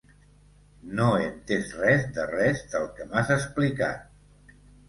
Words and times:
No 0.99 1.09
he 1.17 1.27
entès 1.33 1.69
res 1.83 2.07
de 2.17 2.27
res 2.33 2.65
del 2.73 2.89
que 2.97 3.09
m'has 3.13 3.33
explicat. 3.39 4.61